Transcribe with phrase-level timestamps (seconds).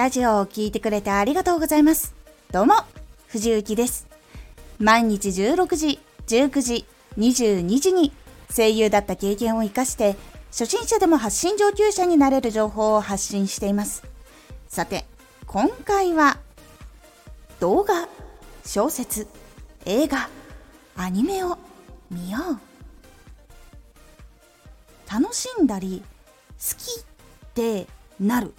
[0.00, 2.14] ラジオを聴いてくれてありがとうございます。
[2.50, 2.72] どうも、
[3.26, 4.06] 藤幸です。
[4.78, 6.86] 毎日16時、19時、
[7.18, 8.10] 22時に
[8.50, 10.16] 声優だった経験を活かして、
[10.52, 14.02] 初心者でも発信上級者になれる情報を発信しています。
[14.68, 15.04] さて、
[15.46, 16.38] 今回は、
[17.60, 18.08] 動画、
[18.64, 19.26] 小説、
[19.84, 20.30] 映画、
[20.96, 21.58] アニメを
[22.10, 22.58] 見よう。
[25.12, 26.02] 楽しんだり、
[26.58, 27.04] 好きっ
[27.52, 27.86] て
[28.18, 28.54] なる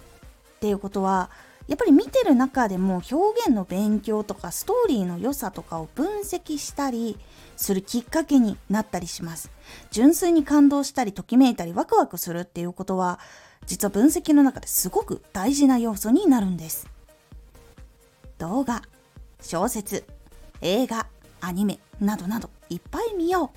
[0.62, 1.28] っていうことは
[1.66, 7.18] やっぱり見てる中でも表現の勉強とかストーリーの良さとかを分析したり
[7.56, 9.50] するきっかけになったりします。
[9.90, 13.18] 純粋に感動したりときめいたりワクワクするっていうことは
[13.66, 16.88] 実は分析の中ですごく大事な要素になるんです。
[18.38, 18.82] 動画
[19.40, 20.04] 小説
[20.60, 21.08] 映画
[21.40, 23.50] アニメなどなどいっぱい見よ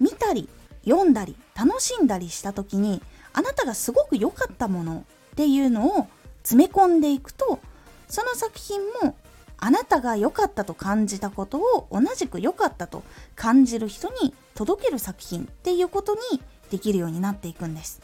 [0.00, 0.02] う。
[0.02, 0.48] 見たり
[0.84, 3.00] 読んだり楽しんだりした時に
[3.36, 6.08] あなたがすごく良かったものっていうのを
[6.42, 7.60] 詰め込んでいくと
[8.08, 9.14] その作品も
[9.58, 18.00] あなたが良かったと感じたことを同じく良かったと感じる人に届ける作品っていうことにできるようになっていくんです。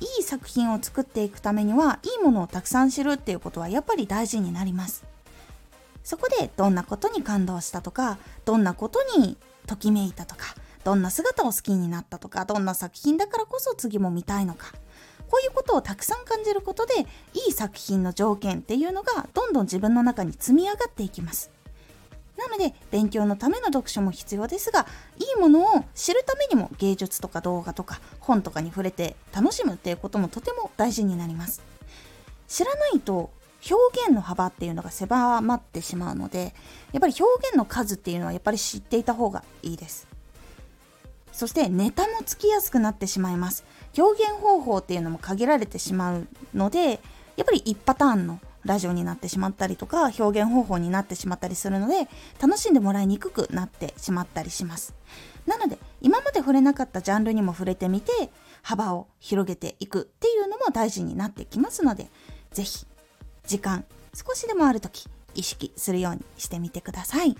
[0.00, 5.04] いい作品を作っていくためにはいいものをたくさん知るっていうことはやっぱり大事になります。
[6.04, 10.54] そこでどんなことに感動したとかどんなことにときめいたとか
[10.88, 14.72] どんな姿を好きになったとかどんな作品だからこそ次も見たいのか。
[15.28, 17.00] こういうことをたくさん感じることで
[17.34, 21.50] いい作品の条件っていうのがどんどん自分の中に積み上がっていきます。
[22.38, 24.86] なので勉強のための読書も必要ですが
[25.18, 31.60] いいものを知るためにも芸術とか動画とか本とかに触れて楽しむっていうこともとても大事になります。
[32.48, 33.28] 知らないと
[33.70, 36.54] 表現の幅っていうのが狭まってしまうので
[36.92, 40.08] やっぱり表現の数っていうのはやっぱり知っていた方がいいです。
[41.38, 43.64] そしてネタもつきやすくなってしまいます
[43.96, 46.98] 表現方法っていうのも限られてしまうので
[47.36, 52.08] やっぱり1パターンのラジオになってしまったりとか表現方法になってしまったりするので
[52.42, 54.96] 楽しんでもらいにくくなってしまったりします
[55.46, 58.10] なので今まで触れなかったジャンルにも触れてみて
[58.62, 62.08] 幅を広げていくっていうのも大事になってきますので
[62.50, 62.84] 是非
[63.46, 67.36] 時間少しでもある時意識するようにしてみてください。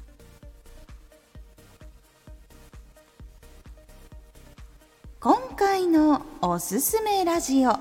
[5.59, 7.77] 回のおすすめラジオ。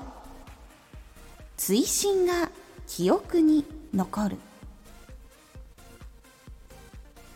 [1.56, 2.50] 追伸が
[2.88, 4.36] 記憶に残る。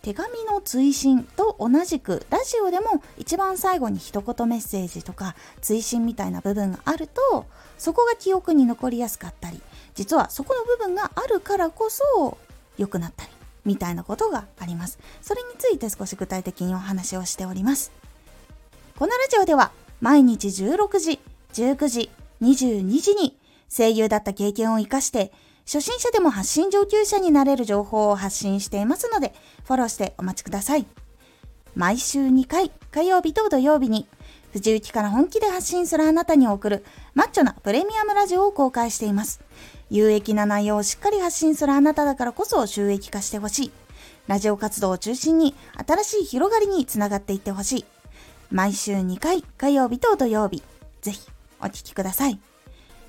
[0.03, 7.47] 手紙の追伸と同じくラジオでも一番最後に一言メッセージとか追伸みたいな部分があると
[7.79, 9.61] そこが記憶に残りやすかったり
[9.95, 12.37] 実はそこの部分があるからこそ
[12.79, 13.31] 良くなったり
[13.65, 14.99] みたいなことがあります。
[15.21, 17.93] それについて少し具体的にお話をしております。
[18.99, 19.71] このラジオでは
[20.03, 21.21] 毎日16時、
[21.53, 22.11] 19時、
[22.43, 23.39] 22時に
[23.75, 25.31] 声優だった経験を活かして
[25.65, 29.33] 初心者でも発信上級者になれる情報を発信していますので
[29.65, 30.87] フォローしてお待ちください。
[31.77, 34.09] 毎週2回、火曜日と土曜日に
[34.53, 39.41] 藤雪から本気で発信するあなたに送るマッチョなプレミアムラジオを公開しています。
[39.89, 43.73] 有益な内容をしっかり発信するあなただからこそ収益化してほしい。
[44.27, 45.55] ラジオ活動を中心に
[45.87, 47.85] 新しい広がりにつながっていってほしい。
[48.53, 50.63] 毎週2回、火曜日と土曜日、
[51.01, 51.27] ぜひ
[51.59, 52.39] お聴きください。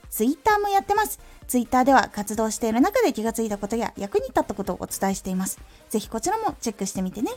[0.10, 1.20] ツイッターもやってます。
[1.50, 5.60] ツイッターでは活動している中で気がついたことや役に立ったことをお伝えしています。
[5.90, 7.32] ぜひこちらもチェックしてみてね。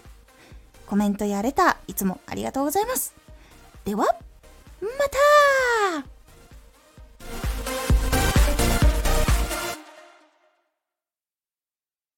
[0.87, 3.13] コメントやレター、いつもありがとうございます。
[3.85, 5.19] では、また